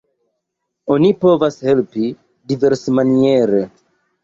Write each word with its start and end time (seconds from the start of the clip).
Oni 0.95 1.11
povas 1.25 1.59
helpi 1.67 2.09
diversmaniere. 2.55 3.65